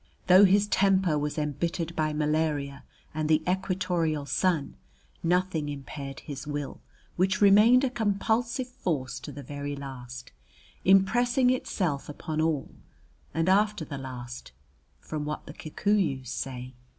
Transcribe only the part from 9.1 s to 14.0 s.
to the very last, impressing itself upon all, and after the